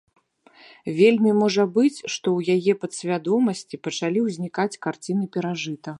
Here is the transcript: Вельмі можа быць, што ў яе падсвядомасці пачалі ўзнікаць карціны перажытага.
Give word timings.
Вельмі 0.99 1.31
можа 1.41 1.65
быць, 1.75 1.99
што 2.15 2.27
ў 2.39 2.55
яе 2.55 2.73
падсвядомасці 2.85 3.81
пачалі 3.89 4.19
ўзнікаць 4.29 4.79
карціны 4.87 5.25
перажытага. 5.37 5.89